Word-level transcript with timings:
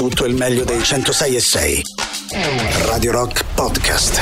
tutto 0.00 0.24
il 0.24 0.34
meglio 0.34 0.64
dei 0.64 0.82
106 0.82 1.36
e 1.36 1.40
6. 1.40 1.82
Radio 2.86 3.12
Rock 3.12 3.44
Podcast. 3.52 4.18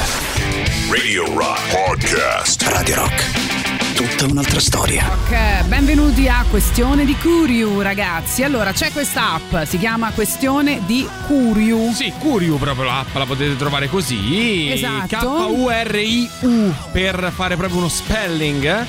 Radio 0.91 1.33
Rock 1.33 1.71
Podcast. 1.71 2.63
Radio 2.63 2.97
Rock. 2.97 3.95
Tutta 3.95 4.25
un'altra 4.25 4.59
storia. 4.59 5.09
Ok, 5.09 5.67
benvenuti 5.67 6.27
a 6.27 6.45
Questione 6.51 7.05
di 7.05 7.17
Curiu, 7.17 7.81
ragazzi. 7.81 8.43
Allora, 8.43 8.73
c'è 8.73 8.91
questa 8.91 9.35
app, 9.35 9.69
si 9.69 9.79
chiama 9.79 10.11
Questione 10.11 10.81
di 10.85 11.09
Curiu. 11.29 11.93
Sì, 11.93 12.13
Curiu 12.19 12.59
proprio 12.59 12.85
l'app, 12.85 13.15
la 13.15 13.25
potete 13.25 13.55
trovare 13.57 13.89
così. 13.89 14.73
Esatto. 14.73 15.17
K-U-R-I-U 15.17 16.75
per 16.91 17.31
fare 17.33 17.55
proprio 17.55 17.79
uno 17.79 17.89
spelling. 17.89 18.87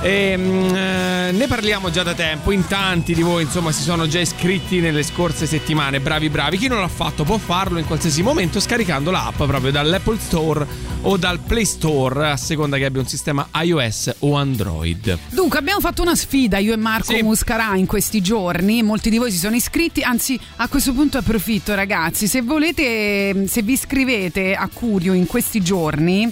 E, 0.00 0.36
mm, 0.36 0.74
eh, 0.74 1.32
ne 1.32 1.46
parliamo 1.48 1.90
già 1.90 2.02
da 2.04 2.14
tempo, 2.14 2.52
in 2.52 2.66
tanti 2.66 3.14
di 3.14 3.22
voi 3.22 3.42
insomma 3.42 3.72
si 3.72 3.82
sono 3.82 4.06
già 4.06 4.20
iscritti 4.20 4.78
nelle 4.78 5.02
scorse 5.02 5.44
settimane, 5.44 6.00
bravi 6.00 6.30
bravi, 6.30 6.56
chi 6.56 6.68
non 6.68 6.80
l'ha 6.80 6.88
fatto 6.88 7.24
può 7.24 7.36
farlo 7.36 7.78
in 7.78 7.84
qualsiasi 7.84 8.22
momento 8.22 8.60
scaricando 8.60 9.10
l'app 9.10 9.42
proprio 9.42 9.72
dall'Apple 9.72 10.18
Store 10.18 10.66
o 11.02 11.16
dal 11.16 11.40
Play 11.40 11.64
Store 11.64 12.30
a 12.30 12.36
seconda 12.36 12.76
che 12.76 12.84
abbia 12.84 13.00
un 13.00 13.06
sistema 13.06 13.48
iOS 13.52 14.16
o 14.20 14.34
Android. 14.34 15.18
Dunque, 15.30 15.58
abbiamo 15.58 15.80
fatto 15.80 16.02
una 16.02 16.14
sfida 16.14 16.58
io 16.58 16.72
e 16.72 16.76
Marco 16.76 17.12
Sì. 17.12 17.22
Muscarà 17.22 17.76
in 17.76 17.86
questi 17.86 18.20
giorni. 18.20 18.82
Molti 18.82 19.10
di 19.10 19.18
voi 19.18 19.30
si 19.30 19.38
sono 19.38 19.54
iscritti. 19.54 20.02
Anzi, 20.02 20.38
a 20.56 20.68
questo 20.68 20.92
punto 20.92 21.18
approfitto, 21.18 21.74
ragazzi. 21.74 22.26
Se 22.26 22.42
volete, 22.42 23.46
se 23.46 23.62
vi 23.62 23.72
iscrivete 23.72 24.54
a 24.54 24.68
Curio 24.72 25.12
in 25.12 25.26
questi 25.26 25.62
giorni. 25.62 26.30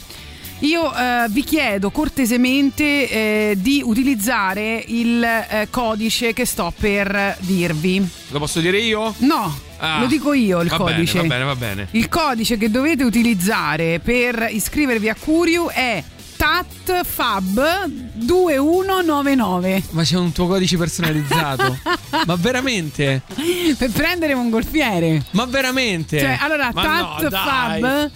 Io 0.61 0.95
eh, 0.95 1.27
vi 1.29 1.45
chiedo 1.45 1.91
cortesemente 1.91 3.09
eh, 3.11 3.55
di 3.59 3.83
utilizzare 3.85 4.83
il 4.87 5.23
eh, 5.23 5.69
codice 5.71 6.33
che 6.33 6.47
sto 6.47 6.73
per 6.79 7.37
dirvi. 7.41 8.09
Lo 8.29 8.39
posso 8.39 8.61
dire 8.61 8.79
io? 8.79 9.15
No, 9.19 9.65
Ah, 9.79 10.01
lo 10.01 10.07
dico 10.07 10.33
io 10.33 10.63
il 10.63 10.69
va 10.69 10.77
codice. 10.79 11.21
Bene, 11.21 11.27
va 11.29 11.35
bene, 11.35 11.45
va 11.45 11.55
bene. 11.55 11.89
Il 11.91 12.09
codice 12.09 12.57
che 12.57 12.71
dovete 12.71 13.05
utilizzare 13.05 14.01
per 14.03 14.49
iscrivervi 14.51 15.11
a 15.11 15.15
Curio 15.15 15.69
è 15.69 16.03
TATFAB 16.37 17.85
2199 18.15 19.83
Ma 19.91 20.03
c'è 20.03 20.17
un 20.17 20.33
tuo 20.33 20.47
codice 20.47 20.79
personalizzato? 20.79 21.79
Ma 22.27 22.35
veramente? 22.37 23.21
per 23.77 23.91
prendere 23.91 24.33
un 24.33 24.49
golfiere. 24.49 25.23
Ma 25.33 25.45
veramente? 25.45 26.19
Cioè, 26.19 26.39
allora, 26.41 26.71
Ma 26.73 26.83
no. 26.83 27.17
TATFAB 27.29 28.11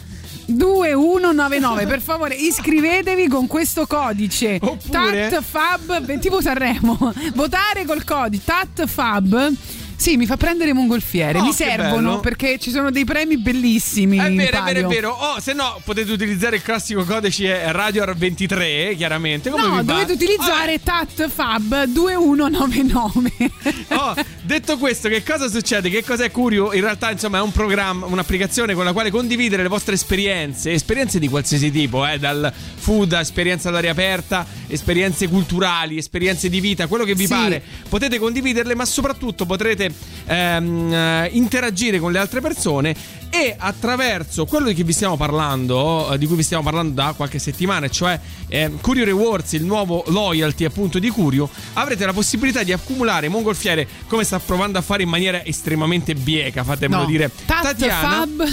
2199 0.57 1.87
per 1.87 2.01
favore 2.01 2.35
iscrivetevi 2.35 3.29
con 3.29 3.47
questo 3.47 3.87
codice. 3.87 4.59
Oppure- 4.61 5.29
TATFAB 5.31 6.19
tipo 6.19 6.41
Sanremo. 6.41 7.13
Votare 7.35 7.85
col 7.85 8.05
codice 8.05 8.43
TATFAB 8.45 9.53
sì, 10.01 10.17
mi 10.17 10.25
fa 10.25 10.39
prendere 10.39 10.73
mongolfiere. 10.73 11.39
Oh, 11.41 11.43
mi 11.45 11.53
servono 11.53 12.09
bello. 12.09 12.21
perché 12.21 12.59
ci 12.59 12.71
sono 12.71 12.91
dei 12.91 13.05
premi 13.05 13.37
bellissimi. 13.37 14.17
È 14.17 14.33
vero, 14.33 14.65
è 14.65 14.73
vero, 14.73 14.89
è 14.89 14.91
vero. 14.91 15.11
Oh, 15.11 15.41
se 15.41 15.53
no 15.53 15.79
potete 15.85 16.11
utilizzare 16.11 16.57
il 16.57 16.63
classico 16.63 17.05
codice 17.05 17.71
Radio23, 17.71 18.97
chiaramente. 18.97 19.51
Come 19.51 19.67
No, 19.67 19.83
dovete 19.83 20.13
utilizzare 20.13 20.81
TATFAB 20.83 21.85
2199. 21.85 23.33
Oh, 23.93 24.15
detto 24.43 24.79
questo, 24.79 25.09
che 25.09 25.23
cosa 25.23 25.49
succede? 25.49 25.91
Che 25.91 26.05
cos'è 26.05 26.31
Curio? 26.31 26.73
In 26.73 26.81
realtà, 26.81 27.11
insomma, 27.11 27.39
è 27.39 27.43
un 27.43 27.51
programma, 27.53 28.07
un'applicazione 28.07 28.73
con 28.73 28.85
la 28.85 28.93
quale 28.93 29.11
condividere 29.11 29.63
le 29.63 29.69
vostre 29.69 29.95
esperienze, 29.95 30.73
esperienze 30.73 31.19
di 31.19 31.29
qualsiasi 31.29 31.71
tipo, 31.71 32.07
eh, 32.07 32.19
dal 32.19 32.51
food 32.77 33.13
a 33.13 33.21
esperienza 33.21 33.69
all'aria 33.69 33.91
aperta, 33.91 34.47
esperienze 34.71 35.29
culturali, 35.29 35.97
esperienze 35.97 36.49
di 36.49 36.61
vita, 36.61 36.87
quello 36.87 37.05
che 37.05 37.15
vi 37.15 37.27
Sì. 37.27 37.33
pare. 37.33 37.63
Potete 37.89 38.19
condividerle, 38.19 38.75
ma 38.75 38.85
soprattutto 38.85 39.47
potrete 39.47 39.93
ehm, 40.27 40.93
eh, 40.93 41.29
interagire 41.33 41.99
con 41.99 42.13
le 42.13 42.19
altre 42.19 42.41
persone 42.41 42.95
e 43.31 43.55
attraverso 43.57 44.45
quello 44.45 44.67
di 44.67 44.75
cui 44.75 44.83
vi 44.83 44.93
stiamo 44.93 45.17
parlando, 45.17 46.13
eh, 46.13 46.19
di 46.19 46.27
cui 46.27 46.37
vi 46.37 46.43
stiamo 46.43 46.63
parlando 46.63 46.95
da 46.95 47.13
qualche 47.17 47.39
settimana, 47.39 47.89
cioè 47.89 48.19
eh, 48.49 48.71
Curio 48.81 49.05
Rewards, 49.05 49.53
il 49.53 49.65
nuovo 49.65 50.03
loyalty 50.09 50.65
appunto 50.65 50.99
di 50.99 51.09
Curio, 51.11 51.49
avrete 51.75 52.05
la 52.05 52.13
possibilità 52.13 52.63
di 52.63 52.73
accumulare 52.73 53.29
mongolfiere 53.29 53.87
come 54.09 54.25
sta 54.25 54.39
provando 54.41 54.79
a 54.79 54.83
fare 54.83 55.03
in 55.05 55.09
maniera 55.09 55.45
estremamente 55.45 56.15
bieca, 56.15 56.65
fatemelo 56.65 57.03
No. 57.03 57.07
dire. 57.07 57.31
Tat 57.47 57.63
Tatiana. 57.63 58.27
Fab. 58.27 58.49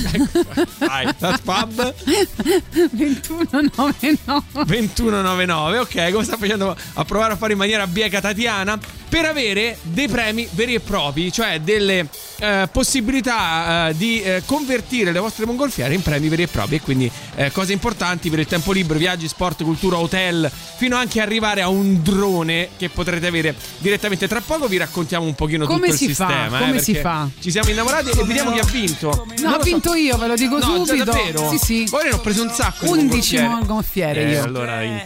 Dai, 0.77 1.15
Tatfab 1.17 1.93
2199. 2.91 4.65
2199, 4.65 5.77
ok, 5.79 6.11
come 6.11 6.23
sta 6.23 6.37
facendo 6.37 6.75
a 6.93 7.03
provare 7.05 7.33
a 7.33 7.35
fare 7.35 7.53
in 7.53 7.57
maniera 7.57 7.87
bieca 7.87 8.21
Tatiana 8.21 8.77
per 9.09 9.25
avere 9.25 9.77
dei 9.81 10.07
premi 10.07 10.47
veri 10.51 10.73
e 10.75 10.79
propri, 10.79 11.31
cioè 11.31 11.59
delle 11.61 12.07
eh, 12.39 12.67
possibilità 12.71 13.87
eh, 13.89 13.95
di 13.97 14.21
eh, 14.21 14.41
convertire 14.45 15.11
le 15.11 15.19
vostre 15.19 15.45
mongolfiere 15.45 15.93
in 15.93 16.01
premi 16.01 16.27
veri 16.27 16.43
e 16.43 16.47
propri 16.47 16.75
e 16.75 16.81
quindi 16.81 17.09
eh, 17.35 17.51
cose 17.51 17.71
importanti 17.73 18.29
per 18.29 18.39
il 18.39 18.45
tempo 18.47 18.71
libero, 18.71 18.99
viaggi, 18.99 19.27
sport, 19.27 19.63
cultura, 19.63 19.97
hotel, 19.97 20.51
fino 20.77 20.95
anche 20.97 21.21
arrivare 21.21 21.61
a 21.61 21.69
un 21.69 22.01
drone 22.03 22.69
che 22.77 22.89
potrete 22.89 23.27
avere 23.27 23.55
direttamente 23.77 24.27
tra 24.27 24.41
poco 24.41 24.67
vi 24.67 24.77
raccontiamo 24.77 25.25
un 25.25 25.35
pochino 25.35 25.65
Come 25.65 25.89
tutto 25.89 25.91
il 25.93 25.97
si 26.09 26.13
fa? 26.13 26.27
sistema, 26.27 26.57
eh, 26.59 26.65
Come 26.65 26.79
si 26.79 26.95
fa? 26.95 27.29
Ci 27.39 27.51
siamo 27.51 27.69
innamorati 27.69 28.09
e 28.09 28.23
vediamo 28.23 28.51
chi 28.51 28.59
ha 28.59 28.65
vinto. 28.65 29.25
No, 29.39 29.47
ho 29.47 29.51
lo 29.51 29.57
so. 29.57 29.63
vinto 29.63 29.93
io, 29.93 30.17
ve 30.17 30.27
lo 30.27 30.35
dico 30.35 30.57
No, 30.57 30.83
già 30.83 30.85
subito. 30.85 31.03
davvero? 31.05 31.49
Sì, 31.49 31.57
sì. 31.57 31.87
Poi 31.89 32.03
ne 32.05 32.13
ho 32.13 32.19
preso 32.19 32.43
un 32.43 32.49
sacco 32.49 32.85
di 32.85 32.91
11 33.03 33.37
mongolfiere. 33.39 33.47
mongolfiere 33.47 34.25
Eh, 34.25 34.31
io. 34.31 34.43
allora 34.43 34.75
hai 34.77 35.01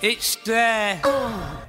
It's 0.00 0.36
there. 0.44 1.00
You've 1.04 1.67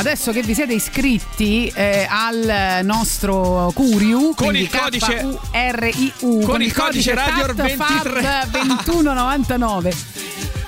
Adesso 0.00 0.32
che 0.32 0.40
vi 0.40 0.54
siete 0.54 0.72
iscritti 0.72 1.70
eh, 1.74 2.06
al 2.08 2.80
nostro 2.84 3.70
Curiu 3.74 4.32
Con 4.34 4.56
il 4.56 4.70
codice- 4.70 5.14
K-U-R-I-U 5.14 6.40
con 6.40 6.62
il 6.62 6.72
codice 6.72 7.12
Radio 7.12 7.52
23. 7.52 7.76
FAT 7.76 8.48
2199 8.48 9.94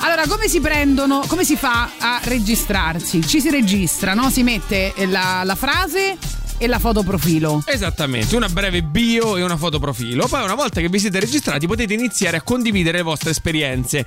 allora, 0.05 0.26
come 0.26 0.49
si 0.49 0.61
prendono, 0.61 1.23
come 1.29 1.44
si 1.44 1.55
fa 1.55 1.93
a 1.96 2.20
registrarsi? 2.25 3.25
Ci 3.25 3.40
si 3.40 3.50
registra, 3.50 4.14
no? 4.14 4.31
Si 4.31 4.43
mette 4.43 4.93
la, 5.06 5.43
la 5.44 5.55
frase 5.55 6.19
e 6.58 6.67
la 6.67 6.81
foto 6.81 7.02
profilo. 7.05 7.62
Esattamente, 7.67 8.34
una 8.34 8.49
breve 8.49 8.82
bio 8.82 9.37
e 9.37 9.44
una 9.44 9.56
foto 9.56 9.79
profilo. 9.79 10.26
Poi 10.26 10.43
una 10.43 10.56
volta 10.56 10.81
che 10.81 10.88
vi 10.88 10.99
siete 10.99 11.20
registrati 11.20 11.67
potete 11.69 11.94
iniziare 11.94 12.37
a 12.37 12.43
condividere 12.43 12.99
le 12.99 13.05
vostre 13.05 13.31
esperienze. 13.31 14.05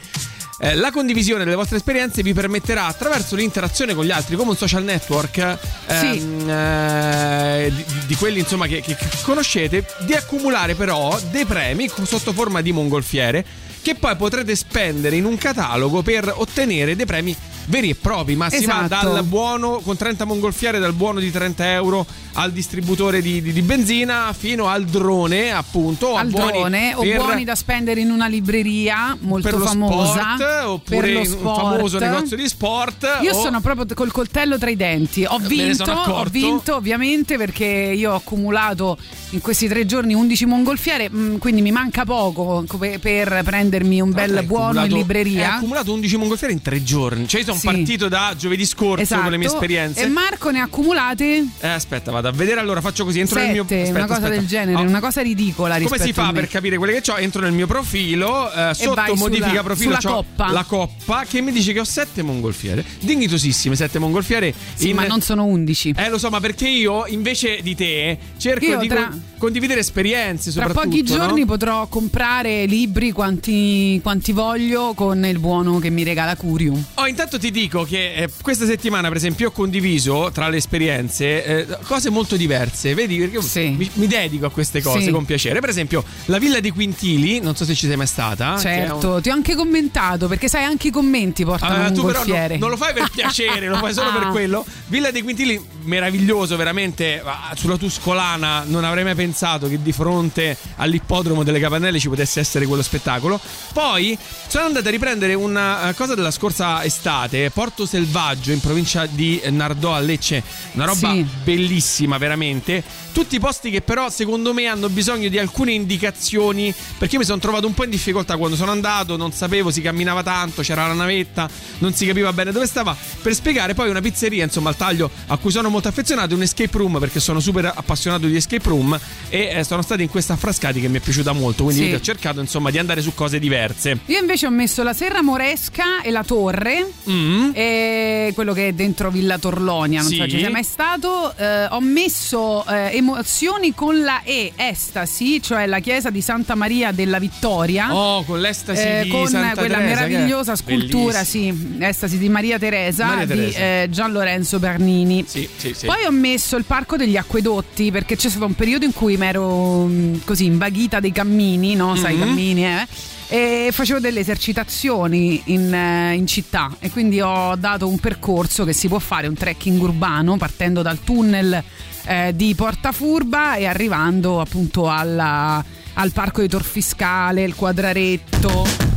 Eh, 0.58 0.74
la 0.76 0.90
condivisione 0.90 1.44
delle 1.44 1.58
vostre 1.58 1.76
esperienze 1.76 2.24
vi 2.24 2.34
permetterà 2.34 2.86
attraverso 2.86 3.36
l'interazione 3.36 3.94
con 3.94 4.06
gli 4.06 4.12
altri 4.12 4.38
come 4.38 4.52
un 4.52 4.56
social 4.56 4.84
network 4.84 5.58
ehm, 5.88 6.50
eh, 6.50 7.74
di, 7.76 7.86
di 8.08 8.16
quelli 8.16 8.40
insomma 8.40 8.66
che, 8.66 8.80
che 8.80 8.96
conoscete 9.24 9.86
di 10.06 10.14
accumulare 10.14 10.76
però 10.76 11.20
dei 11.30 11.44
premi 11.44 11.92
sotto 12.04 12.32
forma 12.32 12.62
di 12.62 12.72
mongolfiere 12.72 13.46
che 13.82 13.96
poi 13.96 14.16
potrete 14.16 14.56
spendere 14.56 15.18
in 15.18 15.26
un 15.26 15.38
catalogo 15.38 16.02
per 16.02 16.32
ottenere 16.34 16.96
dei 16.96 17.06
premi 17.06 17.36
veri 17.68 17.90
e 17.90 17.96
propri 17.96 18.36
ma 18.36 18.50
si 18.50 18.66
va 18.66 18.86
Esatto. 18.86 19.10
dal 19.12 19.24
buono 19.24 19.80
con 19.84 19.96
30 19.98 20.26
mongolfiere 20.26 20.80
dal 20.80 20.94
buono 20.94 21.20
di 21.20 21.32
30 21.32 21.72
euro 21.74 22.06
al 22.34 22.52
distributore 22.52 23.22
di, 23.22 23.42
di- 23.42 23.54
di 23.54 23.62
benzina 23.62 24.34
fino 24.38 24.68
al 24.68 24.86
drone 24.86 25.52
appunto 25.52 26.16
al 26.16 26.28
buoni 26.30 26.52
drone 26.60 26.94
o 26.96 27.02
buoni 27.04 27.44
da 27.44 27.56
spendere 27.56 28.02
in 28.02 28.12
una 28.12 28.28
libreria 28.28 29.18
molto 29.22 29.50
per 29.50 29.58
lo 29.58 29.66
famosa 29.66 30.36
sport 30.38 30.64
oppure 30.66 31.00
per 31.02 31.12
lo 31.14 31.20
in 31.24 31.32
un 31.32 31.38
famoso 31.56 32.00
negozio 32.00 32.36
di 32.38 32.48
sport 32.48 33.20
Io 33.22 33.34
o- 33.34 33.42
sono 33.42 33.62
proprio 33.62 33.86
col 33.94 34.12
coltello 34.12 34.58
tra 34.58 34.70
i 34.70 34.76
denti. 34.76 35.24
Ho 35.26 35.38
vinto, 35.40 35.92
ho 35.92 36.24
vinto 36.26 36.76
ovviamente 36.76 37.38
perché 37.38 37.66
io 37.66 38.12
ho 38.12 38.16
accumulato 38.16 38.98
in 39.32 39.42
questi 39.42 39.68
tre 39.68 39.86
giorni 39.86 40.14
11 40.14 40.46
mongolfiere, 40.46 41.10
mm, 41.10 41.38
quindi 41.38 41.62
mi 41.62 41.72
manca 41.72 42.06
poco 42.06 42.64
per 43.02 43.42
prendermi 43.44 44.02
un 44.02 44.12
bel 44.12 44.44
buono 44.46 44.84
in 44.86 44.92
libreria. 44.92 45.56
accumulato 45.56 45.92
11 45.94 46.18
mongolfiere 46.18 46.54
in 46.54 46.62
tre 46.62 46.84
giorni. 46.84 47.28
Cioè, 47.28 47.42
io 47.42 47.46
sono 47.58 47.72
Sì. 47.72 47.78
partito 47.78 48.08
da 48.08 48.34
giovedì 48.38 48.66
scorso 48.66 49.02
Esatto. 49.04 49.22
con 49.24 49.32
le 49.32 49.38
mie 49.38 49.48
esperienze. 49.48 50.02
E 50.02 50.08
Marco 50.08 50.50
ne 50.52 50.60
ha 50.60 50.64
accumulate 50.64 51.46
Eh, 51.60 51.68
aspetta, 51.68 52.12
vado 52.12 52.28
a 52.28 52.32
vedere. 52.32 52.60
Allora 52.60 52.82
faccio 52.82 53.04
così: 53.06 53.20
entro 53.20 53.36
sette, 53.36 53.46
nel 53.52 53.54
mio. 53.54 53.64
Aspetta, 53.64 53.90
una 53.90 54.00
cosa 54.06 54.14
aspetta. 54.14 54.36
del 54.36 54.46
genere, 54.48 54.78
Oh. 54.78 54.82
una 54.88 55.00
cosa 55.00 55.22
ridicola 55.22 55.80
Come 55.82 56.00
si 56.00 56.14
fa 56.14 56.32
per 56.32 56.48
capire 56.48 56.78
quelle 56.78 57.00
che 57.02 57.12
ho? 57.12 57.18
Entro 57.18 57.42
nel 57.42 57.52
mio 57.54 57.68
profilo, 57.68 58.52
eh, 58.52 58.74
sotto 58.74 59.16
modifica 59.16 59.48
sulla- 59.50 59.64
profilo 59.64 59.96
sulla 60.00 60.10
c'ho 60.14 60.16
coppa. 60.16 60.52
la 60.52 60.64
coppa 60.64 61.24
che 61.28 61.42
mi 61.42 61.52
dice 61.52 61.74
che 61.74 61.80
ho 61.80 61.84
sette 61.84 62.22
mongolfiere. 62.24 62.84
Dignitosissime 63.00 63.76
sette 63.76 64.00
mongolfiere. 64.00 64.54
Sì, 64.76 64.90
in- 64.90 64.96
ma 64.96 65.06
non 65.08 65.22
sono 65.22 65.46
11. 65.46 65.94
Eh, 65.96 66.10
lo 66.10 66.18
so, 66.18 66.30
ma 66.30 66.40
perché 66.40 66.68
io 66.68 67.06
invece 67.08 67.60
di 67.62 67.76
te 67.76 68.18
cerco 68.38 68.66
Io 68.66 68.80
di 68.80 68.88
tra- 68.88 69.08
con- 69.08 69.22
condividere 69.38 69.80
esperienze, 69.80 70.52
Tra 70.52 70.68
pochi 70.68 71.02
no? 71.02 71.04
giorni 71.16 71.46
potrò 71.46 71.88
comprare 71.88 72.66
libri 72.66 73.12
quanti, 73.12 74.00
quanti 74.02 74.32
voglio 74.32 74.94
con 74.94 75.24
il 75.26 75.40
buono 75.40 75.80
che 75.80 75.90
mi 75.90 76.04
regala 76.04 76.36
Curium. 76.36 76.84
Oh, 76.96 77.08
intanto 77.08 77.38
ti 77.40 77.45
dico 77.52 77.84
che 77.84 78.14
eh, 78.16 78.30
questa 78.42 78.66
settimana, 78.66 79.08
per 79.08 79.18
esempio, 79.18 79.48
ho 79.50 79.52
condiviso 79.52 80.30
tra 80.34 80.48
le 80.50 80.58
esperienze 80.58 81.44
eh, 81.46 81.68
cose 81.86 82.10
molto 82.10 82.36
diverse. 82.36 82.94
Vedi, 82.94 83.18
perché 83.18 83.36
io 83.36 83.42
Sì. 83.42 83.70
mi, 83.70 83.90
mi 83.94 84.08
dedico 84.08 84.46
a 84.46 84.52
queste 84.52 84.82
cose 84.82 85.06
Sì. 85.06 85.12
con 85.12 85.26
piacere. 85.26 85.60
Per 85.60 85.70
esempio, 85.70 86.04
la 86.26 86.38
Villa 86.38 86.60
dei 86.60 86.72
Quintili, 86.72 87.40
non 87.40 87.56
so 87.56 87.66
se 87.66 87.74
ci 87.76 87.88
sei 87.88 87.96
mai 87.98 88.08
stata. 88.08 88.52
è 88.52 88.54
un- 88.54 88.60
Certo, 88.60 89.22
ti 89.22 89.30
ho 89.30 89.34
anche 89.34 89.56
commentato 89.56 90.28
perché 90.28 90.48
sai 90.48 90.64
anche 90.64 90.88
i 90.88 90.92
commenti 90.92 91.44
portano 91.46 91.84
Ah, 91.84 91.88
un 91.88 91.94
tu 91.94 92.04
però 92.06 92.20
no- 92.20 92.26
golfiere. 92.26 92.58
non 92.58 92.70
lo 92.70 92.78
fai 92.78 92.94
per 92.94 93.10
piacere, 93.10 93.68
lo 93.68 93.78
fai 93.78 93.94
solo 93.94 94.12
per 94.12 94.24
Ah. 94.28 94.32
quello. 94.32 94.66
Villa 94.88 95.12
dei 95.12 95.22
Quintili, 95.22 95.60
meraviglioso, 95.84 96.56
veramente. 96.56 97.22
Sulla 97.56 97.78
Tuscolana 97.78 98.64
non 98.68 98.84
avrei 98.84 99.04
mai 99.04 99.16
pensato 99.16 99.68
che 99.68 99.82
di 99.82 99.92
fronte 99.92 100.58
all'ippodromo 100.78 101.44
delle 101.44 101.60
Capannelle 101.60 102.00
ci 102.00 102.10
potesse 102.10 102.40
essere 102.40 102.66
quello 102.66 102.82
spettacolo. 102.84 103.40
Poi 103.74 104.18
sono 104.48 104.66
andato 104.66 104.88
a 104.88 104.92
riprendere 104.92 105.34
una 105.34 105.90
eh, 105.90 105.94
cosa 105.94 106.16
della 106.16 106.32
scorsa 106.32 106.84
estate, 106.84 107.35
Porto 107.54 107.86
Selvaggio 107.86 108.52
in 108.52 108.60
provincia 108.60 109.06
di 109.06 109.42
Nardò 109.50 109.94
a 109.94 110.00
Lecce. 110.00 110.44
Una 110.74 110.86
roba 110.86 111.12
Sì. 111.14 111.26
bellissima, 111.44 112.18
veramente. 112.18 112.84
Tutti 113.14 113.40
posti 113.40 113.70
che 113.70 113.82
però 113.82 114.10
secondo 114.10 114.54
me 114.54 114.66
hanno 114.66 114.90
bisogno 114.90 115.30
di 115.30 115.40
alcune 115.40 115.72
indicazioni 115.72 116.74
perché 116.98 117.18
mi 117.18 117.24
sono 117.24 117.40
trovato 117.40 117.66
un 117.66 117.74
po' 117.74 117.84
in 117.86 117.90
difficoltà 117.90 118.36
quando 118.38 118.56
sono 118.58 118.72
andato, 118.72 119.16
non 119.16 119.32
sapevo, 119.32 119.72
si 119.72 119.82
camminava 119.82 120.22
tanto, 120.24 120.62
c'era 120.62 120.86
la 120.88 120.94
navetta, 120.94 121.50
non 121.80 121.94
si 121.94 122.06
capiva 122.06 122.32
bene 122.34 122.52
dove 122.52 122.68
stava. 122.68 122.96
Per 123.22 123.34
spiegare 123.34 123.74
poi 123.74 123.90
una 123.90 124.02
pizzeria, 124.02 124.44
insomma, 124.44 124.70
al 124.70 124.76
taglio 124.76 125.10
a 125.28 125.38
cui 125.38 125.52
sono 125.52 125.70
molto 125.70 125.88
affezionato, 125.88 126.36
un 126.36 126.42
escape 126.42 126.78
room 126.78 127.00
perché 127.00 127.20
sono 127.20 127.40
super 127.40 127.72
appassionato 127.74 128.28
di 128.28 128.36
escape 128.36 128.68
room 128.70 129.00
e 129.30 129.50
eh, 129.56 129.64
sono 129.64 129.82
stati 129.82 130.04
in 130.04 130.10
questa 130.10 130.36
Frascati 130.36 130.82
che 130.82 130.88
mi 130.90 130.98
è 130.98 131.00
piaciuta 131.02 131.32
molto, 131.32 131.64
quindi 131.64 131.86
Sì. 131.88 131.94
ho 131.94 132.02
cercato 132.02 132.40
insomma 132.42 132.70
di 132.70 132.78
andare 132.78 133.02
su 133.02 133.14
cose 133.14 133.40
diverse. 133.40 134.00
Io 134.08 134.20
invece 134.20 134.46
ho 134.46 134.52
messo 134.52 134.84
la 134.84 134.94
Serra 134.94 135.22
Moresca 135.22 136.02
e 136.02 136.12
la 136.12 136.24
Torre, 136.24 136.86
Mm. 137.10 137.25
E 137.54 138.32
quello 138.34 138.54
che 138.54 138.70
è 138.70 138.74
dentro 138.74 139.10
Villa 139.10 139.38
Torlonia, 139.38 140.02
non 140.02 140.10
Sì. 140.10 140.18
so 140.18 140.28
ci 140.28 140.40
sei 140.40 140.52
mai 140.52 140.64
stato. 140.64 141.34
Eh, 141.38 141.66
ho 141.70 141.80
messo 141.82 142.66
eh, 142.68 142.92
emozioni 142.96 143.74
con 143.74 144.02
la 144.04 144.22
E, 144.24 144.52
Estasi, 144.56 145.42
cioè 145.42 145.66
la 145.66 145.80
chiesa 145.80 146.10
di 146.10 146.22
Santa 146.22 146.56
Maria 146.56 146.92
della 146.92 147.20
Vittoria. 147.20 147.94
Oh, 147.96 148.24
con 148.24 148.40
l'estasi 148.40 148.82
Eh, 148.82 149.02
di 149.04 149.10
con 149.10 149.28
Santa 149.28 149.54
quella 149.62 149.78
Teresa, 149.78 150.06
meravigliosa 150.06 150.56
scultura, 150.56 151.24
sì, 151.24 151.78
Estasi 151.80 152.18
di 152.18 152.30
Maria 152.30 152.58
Teresa, 152.60 153.06
Maria 153.06 153.26
di 153.26 153.34
Teresa. 153.52 153.60
eh, 153.60 153.88
Gian 153.90 154.12
Lorenzo 154.12 154.60
Bernini. 154.60 155.24
Sì, 155.28 155.48
sì, 155.56 155.74
sì. 155.76 155.86
Poi 155.86 156.06
ho 156.06 156.12
messo 156.12 156.56
il 156.58 156.64
parco 156.66 156.96
degli 156.98 157.18
acquedotti 157.18 157.92
perché 157.92 158.16
c'è 158.16 158.30
stato 158.30 158.46
un 158.46 158.56
periodo 158.56 158.86
in 158.86 158.94
cui 158.94 159.18
mi 159.18 159.26
ero 159.26 159.86
mh, 159.86 160.22
così 160.26 160.46
invaghita 160.46 161.00
dei 161.00 161.12
cammini, 161.12 161.76
no? 161.76 161.96
Sai, 161.96 162.14
i 162.14 162.18
Mhm. 162.18 162.24
cammini, 162.26 162.66
eh? 162.66 162.88
E 163.36 163.68
facevo 163.74 164.00
delle 164.00 164.22
esercitazioni 164.22 165.42
in, 165.48 165.74
eh, 165.74 166.14
in 166.14 166.26
città 166.26 166.72
e 166.80 166.90
quindi 166.90 167.20
ho 167.20 167.54
dato 167.58 167.86
un 167.86 168.00
percorso 168.00 168.64
che 168.64 168.72
si 168.72 168.88
può 168.88 168.98
fare, 168.98 169.28
un 169.28 169.34
trekking 169.34 169.78
urbano 169.82 170.38
partendo 170.38 170.82
dal 170.82 171.04
tunnel 171.04 171.62
eh, 172.06 172.32
di 172.34 172.56
Porta 172.56 172.94
Furba 172.94 173.56
e 173.56 173.66
arrivando 173.66 174.40
appunto 174.40 174.90
alla- 174.90 175.62
al 175.96 176.12
parco 176.14 176.40
di 176.40 176.48
Tor 176.48 176.64
Fiscale, 176.64 177.44
il 177.44 177.56
quadraretto. 177.56 178.95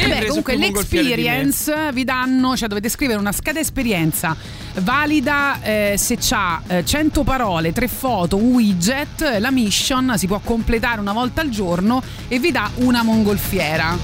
E 0.00 0.08
preso 0.08 0.42
comunque 0.42 0.56
l'experience 0.56 1.90
vi 1.92 2.04
danno, 2.04 2.56
cioè 2.56 2.68
dovete 2.68 2.88
scrivere 2.88 3.18
una 3.18 3.32
scheda 3.32 3.58
esperienza 3.60 4.36
valida 4.80 5.60
eh, 5.62 5.94
se 5.98 6.16
c'ha 6.18 6.62
eh, 6.66 6.84
100 6.84 7.22
parole, 7.24 7.72
3 7.72 7.88
foto, 7.88 8.36
un 8.36 8.52
widget, 8.52 9.38
la 9.38 9.50
mission 9.50 10.14
si 10.16 10.26
può 10.26 10.40
completare 10.42 11.00
una 11.00 11.12
volta 11.12 11.40
al 11.40 11.48
giorno 11.48 12.02
e 12.28 12.38
vi 12.38 12.52
dà 12.52 12.70
una 12.76 13.02
mongolfiera. 13.02 13.96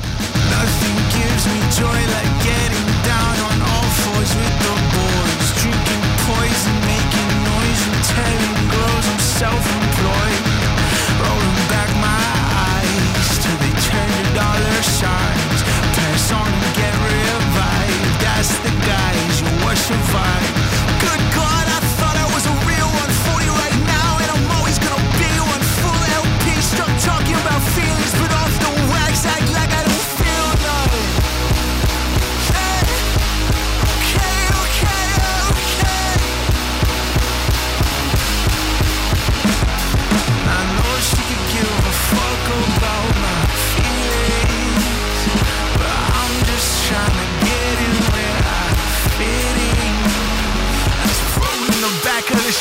Nothing 0.50 0.98
gives 1.10 1.46
me 1.46 1.60
joy 1.70 2.00
like 2.06 2.32
getting 2.42 2.88
down 3.04 3.36
on 3.50 3.60
all 3.62 3.88
fours 3.88 4.34
with 4.34 4.58
the 4.58 4.74
boys. 4.94 5.52
Drinking 5.60 6.04
poison, 6.26 6.74
making 6.86 7.32
noise 7.44 7.82
and 7.86 9.20
self-employed. 9.20 9.73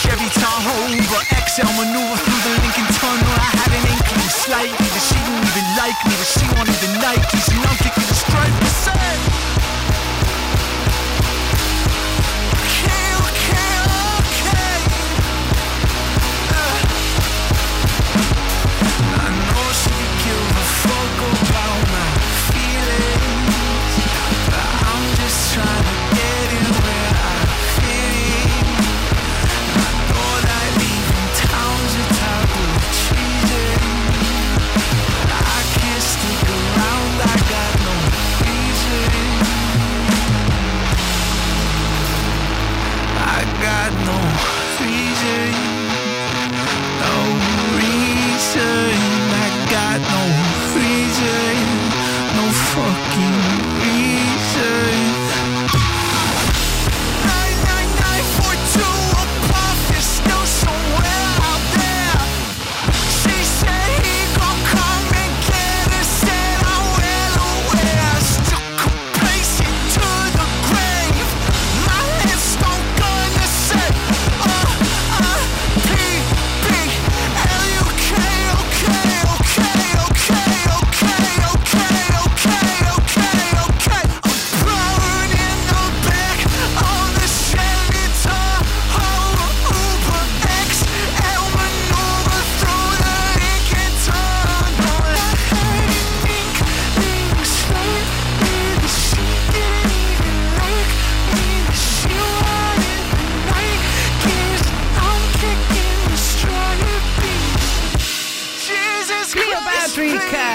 Chevy 0.03 0.27
Tahoe, 0.35 0.99
but 1.07 1.23
XL 1.47 1.63
maneuver 1.79 2.17
through 2.19 2.41
the 2.43 2.59
Lincoln 2.59 2.87
Tunnel. 2.99 3.35
I 3.39 3.55
had 3.55 3.71
an 3.71 3.87
inkling 3.87 4.27
slightly 4.27 4.75
that 4.75 5.03
she 5.07 5.15
didn't 5.15 5.47
even 5.47 5.67
like 5.79 5.95
me, 6.03 6.11
that 6.11 6.27
she 6.27 6.45
wanted 6.59 6.75
the 6.83 6.91
Nikes, 6.99 7.47
and 7.55 7.63
I'm 7.63 7.77
kicking 7.77 8.03
the 8.03 8.13
stripe. 8.13 8.51
Say. 8.83 9.52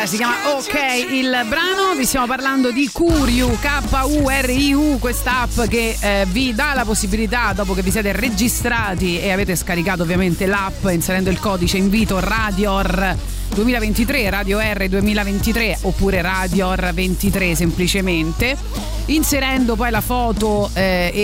Si 0.09 0.17
chiama 0.17 0.55
Ok 0.55 0.73
il 1.11 1.45
brano, 1.49 1.95
vi 1.95 2.07
stiamo 2.07 2.27
parlando 2.27 2.71
di 2.71 2.89
Curiu, 2.91 3.59
K-U-R-I-U, 3.61 4.99
quest'app 4.99 5.61
che 5.69 5.99
eh, 6.01 6.25
vi 6.31 6.55
dà 6.55 6.73
la 6.73 6.87
possibilità, 6.87 7.53
dopo 7.53 7.75
che 7.75 7.83
vi 7.83 7.91
siete 7.91 8.13
registrati 8.13 9.21
e 9.21 9.31
avete 9.33 9.55
scaricato 9.55 10.05
ovviamente 10.05 10.47
l'app 10.47 10.87
inserendo 10.89 11.29
il 11.29 11.39
codice 11.39 11.77
invito 11.77 12.21
Radior 12.21 13.38
2023, 13.55 14.31
Radio 14.31 14.59
R 14.61 14.89
2023 14.89 15.79
oppure 15.83 16.23
Radior 16.23 16.93
23 16.93 17.55
semplicemente, 17.55 18.57
inserendo 19.07 19.75
poi 19.75 19.91
la 19.91 20.01
foto 20.01 20.71
eh, 20.75 21.11
e, 21.13 21.21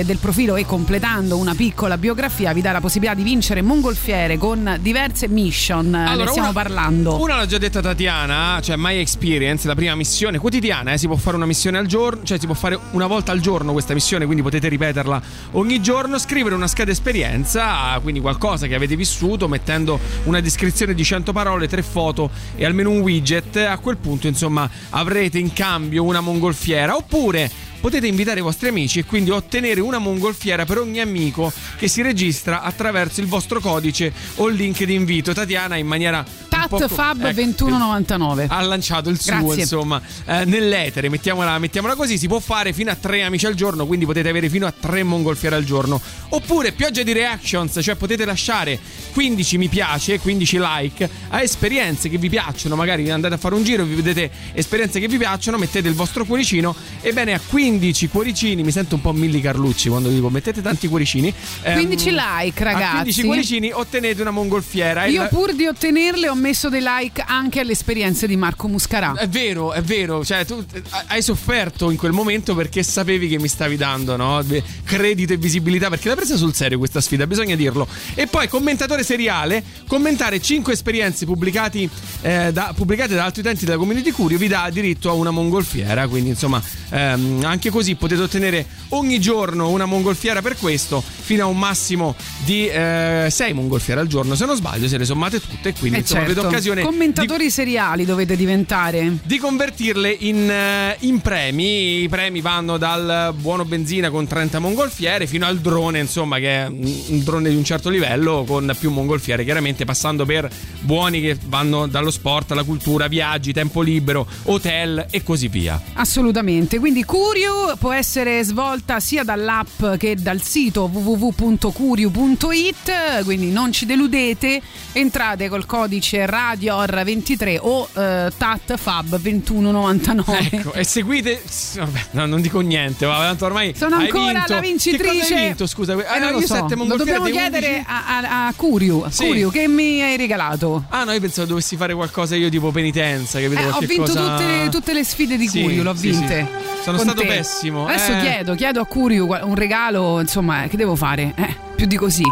eh, 0.00 0.02
del 0.04 0.18
profilo 0.18 0.56
e 0.56 0.66
completando 0.66 1.36
una 1.36 1.54
piccola 1.54 1.96
biografia 1.96 2.52
vi 2.52 2.60
dà 2.60 2.72
la 2.72 2.80
possibilità 2.80 3.14
di 3.14 3.22
vincere 3.22 3.62
mongolfiere 3.62 4.36
con 4.38 4.76
diverse 4.80 5.28
mission, 5.28 5.90
ne 5.90 6.26
stiamo 6.26 6.48
una- 6.48 6.52
parlando. 6.52 7.20
Una 7.20 7.36
l'ha 7.36 7.46
già 7.46 7.58
detta 7.58 7.80
Tatiana, 7.80 8.60
cioè 8.62 8.76
My 8.76 8.98
Experience, 8.98 9.66
la 9.66 9.74
prima 9.74 9.94
missione 9.94 10.38
quotidiana, 10.38 10.92
eh, 10.92 10.98
si 10.98 11.06
può 11.06 11.16
fare 11.16 11.36
una 11.36 11.46
missione 11.46 11.78
al 11.78 11.86
giorno, 11.86 12.22
cioè 12.24 12.38
si 12.38 12.46
può 12.46 12.54
fare 12.54 12.78
una 12.92 13.06
volta 13.06 13.32
al 13.32 13.40
giorno 13.40 13.72
questa 13.72 13.94
missione, 13.94 14.24
quindi 14.24 14.42
potete 14.42 14.68
ripeterla 14.68 15.22
ogni 15.52 15.80
giorno, 15.80 16.18
scrivere 16.18 16.54
una 16.54 16.66
scheda 16.66 16.90
esperienza, 16.90 17.98
quindi 18.02 18.20
qualcosa 18.20 18.66
che 18.66 18.74
avete 18.74 18.96
vissuto, 18.96 19.48
mettendo 19.48 19.98
una 20.24 20.40
descrizione 20.40 20.92
di 20.94 21.04
100 21.04 21.32
parole, 21.32 21.67
tre 21.68 21.82
foto 21.82 22.30
e 22.56 22.64
almeno 22.64 22.90
un 22.90 23.00
widget, 23.00 23.56
a 23.56 23.78
quel 23.78 23.98
punto 23.98 24.26
insomma 24.26 24.68
avrete 24.90 25.38
in 25.38 25.52
cambio 25.52 26.02
una 26.02 26.20
mongolfiera, 26.20 26.96
oppure 26.96 27.50
potete 27.80 28.06
invitare 28.06 28.40
i 28.40 28.42
vostri 28.42 28.68
amici 28.68 28.98
e 28.98 29.04
quindi 29.04 29.30
ottenere 29.30 29.80
una 29.80 29.98
mongolfiera 29.98 30.64
per 30.64 30.78
ogni 30.78 31.00
amico 31.00 31.52
che 31.76 31.86
si 31.86 32.02
registra 32.02 32.62
attraverso 32.62 33.20
il 33.20 33.28
vostro 33.28 33.60
codice 33.60 34.12
o 34.36 34.48
il 34.48 34.56
link 34.56 34.82
di 34.84 34.94
invito. 34.94 35.32
Tatiana 35.32 35.76
in 35.76 35.86
maniera 35.86 36.24
un 36.62 36.68
po' 36.68 36.76
co- 36.76 36.86
TatFab 36.86 37.24
ecco, 37.24 37.32
2199. 37.34 38.46
ha 38.48 38.60
lanciato 38.62 39.08
il 39.10 39.20
suo 39.20 39.32
Grazie. 39.38 39.60
insomma. 39.62 40.00
Eh, 40.26 40.44
nell'etere 40.44 41.08
mettiamola, 41.08 41.58
mettiamola 41.58 41.94
così 41.94 42.18
si 42.18 42.26
può 42.26 42.38
fare 42.38 42.72
fino 42.72 42.90
a 42.90 42.94
tre 42.94 43.22
amici 43.22 43.46
al 43.46 43.54
giorno 43.54 43.86
quindi 43.86 44.04
potete 44.06 44.28
avere 44.28 44.48
fino 44.48 44.66
a 44.66 44.72
tre 44.78 45.02
mongolfiere 45.02 45.54
al 45.56 45.64
giorno. 45.64 46.00
Oppure 46.30 46.72
pioggia 46.72 47.02
di 47.02 47.12
reactions 47.12 47.78
cioè 47.82 47.94
potete 47.94 48.24
lasciare 48.24 48.78
15 49.12 49.58
mi 49.58 49.68
piace 49.68 50.18
15 50.18 50.58
like 50.60 51.08
a 51.30 51.42
esperienze 51.42 52.08
che 52.08 52.18
vi 52.18 52.28
piacciono. 52.28 52.74
Magari 52.76 53.10
andate 53.10 53.34
a 53.34 53.38
fare 53.38 53.54
un 53.54 53.62
giro 53.64 53.84
vi 53.84 53.94
vedete 53.94 54.30
esperienze 54.52 55.00
che 55.00 55.08
vi 55.08 55.16
piacciono 55.18 55.56
mettete 55.58 55.88
il 55.88 55.94
vostro 55.94 56.24
cuoricino. 56.24 56.74
Ebbene 57.00 57.34
a 57.34 57.40
15 57.40 58.08
cuoricini 58.08 58.62
mi 58.62 58.70
sento 58.72 58.94
un 58.96 59.00
po' 59.00 59.12
Milli 59.12 59.40
Carlucci 59.40 59.88
quando 59.88 60.08
dico 60.08 60.28
mettete 60.30 60.62
tanti 60.62 60.88
cuoricini. 60.88 61.32
Ehm, 61.62 61.74
15 61.74 62.10
like, 62.10 62.18
a 62.18 62.40
15 62.40 62.62
ragazzi. 62.62 63.22
cuoricini 63.22 63.70
ottenete 63.72 64.20
una 64.20 64.30
mongolfiera. 64.30 65.06
Io 65.06 65.22
Il- 65.22 65.28
pur 65.28 65.54
di 65.54 65.66
ottenerle 65.66 66.28
ho 66.28 66.34
messo 66.34 66.47
dei 66.48 66.80
like 66.82 67.22
anche 67.26 67.60
alle 67.60 67.72
esperienze 67.72 68.26
di 68.26 68.34
Marco 68.34 68.68
Muscarà. 68.68 69.12
È 69.12 69.28
vero, 69.28 69.72
è 69.72 69.82
vero, 69.82 70.24
cioè 70.24 70.46
tu 70.46 70.64
eh, 70.72 70.82
hai 71.08 71.20
sofferto 71.20 71.90
in 71.90 71.98
quel 71.98 72.12
momento 72.12 72.54
perché 72.54 72.82
sapevi 72.82 73.28
che 73.28 73.38
mi 73.38 73.48
stavi 73.48 73.76
dando 73.76 74.16
no? 74.16 74.42
Credito 74.82 75.34
e 75.34 75.36
visibilità, 75.36 75.90
perché 75.90 76.08
l'hai 76.08 76.16
presa 76.16 76.36
sul 76.36 76.54
serio 76.54 76.78
questa 76.78 77.02
sfida, 77.02 77.26
bisogna 77.26 77.54
dirlo. 77.54 77.86
E 78.14 78.28
poi 78.28 78.48
commentatore 78.48 79.02
seriale, 79.02 79.62
commentare 79.86 80.40
5 80.40 80.72
esperienze 80.72 81.26
pubblicati, 81.26 81.88
eh, 82.22 82.50
da, 82.50 82.72
pubblicate 82.74 83.14
da 83.14 83.24
altri 83.24 83.42
utenti 83.42 83.66
della 83.66 83.76
community 83.76 84.10
Curio 84.10 84.38
vi 84.38 84.48
dà 84.48 84.70
diritto 84.72 85.10
a 85.10 85.12
una 85.12 85.30
mongolfiera, 85.30 86.08
quindi 86.08 86.30
insomma 86.30 86.62
ehm, 86.88 87.42
anche 87.44 87.68
così 87.68 87.94
potete 87.94 88.22
ottenere 88.22 88.66
ogni 88.90 89.20
giorno 89.20 89.68
una 89.68 89.84
mongolfiera 89.84 90.40
per 90.40 90.56
questo, 90.56 91.02
fino 91.02 91.44
a 91.44 91.46
un 91.46 91.58
massimo 91.58 92.14
di 92.46 92.70
6 92.72 93.52
mongolfiere 93.52 94.00
al 94.00 94.06
giorno, 94.06 94.34
se 94.34 94.46
non 94.46 94.56
sbaglio, 94.56 94.88
se 94.88 94.96
le 94.96 95.04
sommate 95.04 95.40
tutte, 95.40 95.74
quindi 95.74 95.98
Eh 95.98 96.00
insomma 96.00 96.22
avete 96.22 96.37
certo. 96.40 96.54
occasione 96.54 96.80
di 96.80 96.86
Commentatori 96.86 97.50
seriali 97.50 98.04
dovete 98.04 98.36
diventare. 98.36 99.18
di 99.22 99.38
convertirle 99.38 100.16
in, 100.20 100.50
eh, 100.50 100.96
in 101.00 101.20
premi. 101.20 102.02
I 102.02 102.08
premi 102.08 102.40
vanno 102.40 102.78
dal 102.78 103.34
buono 103.36 103.64
benzina 103.64 104.10
con 104.10 104.26
30 104.26 104.58
mongolfiere 104.58 105.26
fino 105.26 105.46
al 105.46 105.58
drone, 105.58 105.98
insomma, 105.98 106.38
che 106.38 106.64
è 106.64 106.66
un 106.66 107.22
drone 107.22 107.50
di 107.50 107.56
un 107.56 107.64
certo 107.64 107.88
livello 107.88 108.44
con 108.46 108.74
più 108.78 108.90
mongolfiere, 108.90 109.44
chiaramente 109.44 109.84
passando 109.84 110.24
per 110.24 110.48
buoni 110.80 111.20
che 111.20 111.36
vanno 111.46 111.86
dallo 111.86 112.10
sport 112.10 112.52
alla 112.52 112.64
cultura, 112.64 113.08
viaggi, 113.08 113.52
tempo 113.52 113.82
libero, 113.82 114.26
hotel 114.44 115.06
e 115.10 115.22
così 115.22 115.48
via. 115.48 115.78
Assolutamente. 115.94 116.78
Quindi 116.78 117.04
Curio 117.04 117.76
può 117.78 117.92
essere 117.92 118.42
svolta 118.44 119.00
sia 119.00 119.24
dall'app 119.24 119.96
che 119.96 120.14
dal 120.16 120.42
sito 120.42 120.90
www.curio.it, 120.92 123.24
quindi 123.24 123.50
non 123.50 123.72
ci 123.72 123.86
deludete, 123.86 124.60
entrate 124.92 125.48
col 125.48 125.64
codice 125.66 126.26
RADIOR23 126.28 127.58
o 127.60 127.88
eh, 127.94 128.30
TATFAB2199. 128.38 130.48
Ecco, 130.52 130.72
e 130.72 130.84
seguite. 130.84 131.42
Vabbè, 131.76 132.00
no, 132.12 132.26
non 132.26 132.40
dico 132.40 132.60
niente, 132.60 133.06
ma 133.06 133.18
tanto 133.18 133.46
ormai. 133.46 133.74
Sono 133.76 133.96
hai 133.96 134.04
ancora 134.06 134.32
vinto. 134.32 134.52
la 134.54 134.60
vincitrice. 134.60 135.12
Che 135.12 135.18
cosa 135.20 135.34
hai 135.34 135.44
vinto? 135.46 135.66
Scusa, 135.66 135.92
Eh, 135.94 136.04
ah, 136.06 136.18
non 136.18 136.32
lo 136.32 136.40
io 136.40 136.46
so. 136.46 136.54
sette 136.54 136.74
Lo 136.74 136.84
mongolfiere. 136.84 137.18
dobbiamo 137.18 137.38
chiedere 137.40 137.66
11. 137.68 137.84
a, 137.88 138.18
a, 138.18 138.46
a 138.46 138.52
Curio. 138.56 139.06
Sì. 139.10 139.24
Curio, 139.26 139.50
che 139.50 139.68
mi 139.68 140.02
hai 140.02 140.16
regalato? 140.16 140.84
Ah, 140.88 141.04
no, 141.04 141.12
io 141.12 141.20
pensavo 141.20 141.46
dovessi 141.48 141.76
fare 141.76 141.94
qualcosa 141.94 142.36
io 142.36 142.48
tipo 142.48 142.70
penitenza, 142.70 143.40
capito? 143.40 143.60
Eh, 143.60 143.66
ho 143.70 143.78
vinto 143.80 144.02
cosa- 144.02 144.36
tutte, 144.36 144.46
le, 144.46 144.68
tutte 144.70 144.92
le 144.92 145.04
sfide 145.04 145.36
di 145.36 145.48
Sì, 145.48 145.62
Curio, 145.62 145.82
l'ho 145.82 145.94
sì, 145.94 146.10
vinte. 146.10 146.46
sì. 146.50 146.82
Sono 146.82 146.98
stato 146.98 147.20
te. 147.20 147.26
pessimo, 147.26 147.86
Adesso 147.86 148.12
eh. 148.12 148.20
chiedo, 148.20 148.54
chiedo 148.54 148.80
a 148.80 148.86
Curio 148.86 149.26
un 149.44 149.54
regalo, 149.54 150.20
insomma, 150.20 150.66
che 150.68 150.76
devo 150.76 150.94
fare? 150.96 151.32
Eh, 151.36 151.56
più 151.74 151.86
di 151.86 151.96
così. 151.96 152.22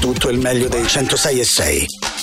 Tutto 0.00 0.28
il 0.28 0.38
meglio 0.38 0.68
dei 0.68 0.86
106 0.86 1.40
e 1.40 1.44
6. 1.44 1.86